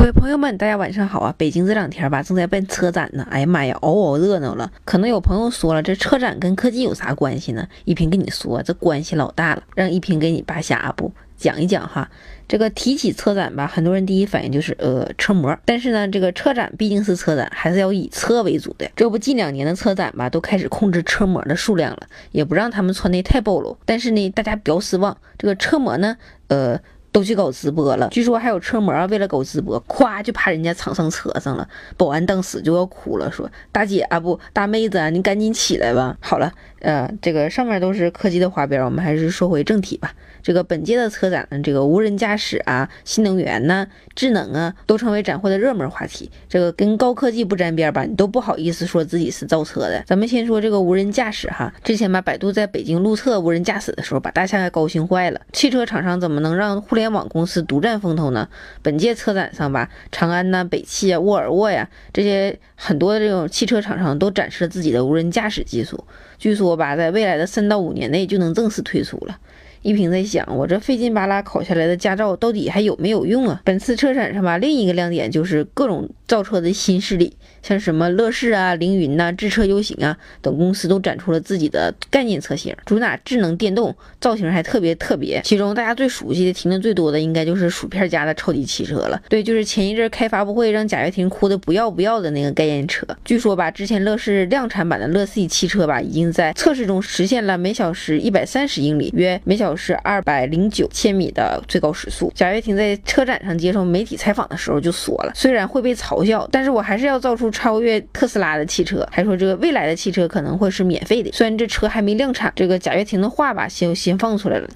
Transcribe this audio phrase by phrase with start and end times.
[0.00, 1.34] 各位朋友们，大家晚上好啊！
[1.36, 3.28] 北京这两天吧，正在办车展呢。
[3.30, 4.72] 哎呀妈呀，嗷嗷热闹了。
[4.86, 7.68] 可能有朋友说了，这车展跟科技有啥关系呢？
[7.84, 9.62] 一平跟你说，这关系老大了。
[9.74, 12.10] 让一平给你扒瞎不讲一讲哈。
[12.48, 15.54] 这个提起车展吧，很多人第一反应就是呃车模。
[15.66, 18.90] 但是呢，这个车展毕竟是车展，还是要以车为主的。
[18.96, 23.76] 这不近两年的车展吧，都开始控制车模的数量了，也不让他们穿的太暴露。
[23.84, 26.16] 但是呢，大家不要失望，这个车模呢，
[26.48, 26.80] 呃。
[27.12, 31.68] 都去搞直播了，据说还有车模为了搞直播，咵就趴人家厂上车上了。
[31.96, 36.52] 保安当时就要哭了，说：“大姐啊，不大妹子啊，你赶紧起来吧。”好了。
[36.80, 40.14] 呃，这个上面都是科技的花边，我们还是说回正题吧。
[40.42, 46.30] 这个本届的车展呢，这个无人驾驶啊、新能源呢、智能啊，都成为展会的热门话题。
[46.48, 50.02] 这个跟高科技不沾边吧，你都不好意思说自己是造车的。
[50.06, 55.38] 咱们先说这个无人驾驶哈，之前吧，百度在北京路测无人驾驶的时候，把大象给高兴坏了。
[55.52, 58.46] 汽车厂商怎么能让互联联网公司独占风头呢？
[58.82, 66.04] 本届车展上吧，长安呐、北汽啊、沃尔沃呀这些很多的这种汽车厂商都展示了自己的无人驾驶技术。
[66.38, 69.38] 据说吧，在未来的三到五年内就能正式推出了。
[69.82, 73.62] 一平在想，我这费劲巴拉考下来的驾照到底还有没有用啊？
[73.64, 85.40] 本次车展上吧，另一个亮点就是各种造车的新势力，像什么乐视啊、凌云呐、智车优行啊等公司都展出了自己的概念车型，主打智能电动，造型还特别特别。
[85.42, 89.20] 其中大家最熟悉的、提的最多的，应该就是薯片家的超级汽车了。
[89.28, 93.04] 对，就是前一阵开发布会让贾跃亭哭的不要不要的那个概念车。
[93.24, 99.74] 据说吧，之前乐视量产版的乐 C 汽车吧，已经在测试中实现了每小时一百三十英里，约每小。
[99.80, 102.30] 时二百零九千米的最高时速。
[102.34, 109.06] 贾跃亭在车展上接受媒体采访的时候就说了，虽然会被嘲嘲笑，但是我还是要造出超越特斯拉的汽车。
[109.10, 112.52] 还说这个未来的汽车可能会是免费的，虽然这车还没量产。
[112.54, 114.68] 这个贾跃亭的话吧，先先放出来了。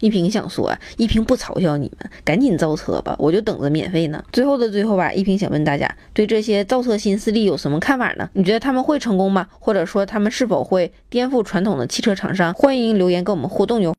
[0.00, 4.22] 一平想说，一平不嘲笑你们，赶紧造车吧，我就等着免费呢。
[4.30, 8.28] 最后的最后吧，一平想问大家，对这些造车新势力有什么看法呢？
[8.34, 9.46] 你觉得他们会成功吗？
[9.58, 12.52] 或者说他们是否会颠覆传统的汽车厂商？
[12.52, 13.94] 欢迎留言跟我们互动哟。